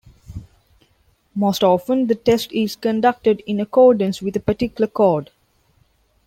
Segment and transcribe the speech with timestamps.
[1.35, 5.29] Most often, the test is conducted in accordance with a particular code.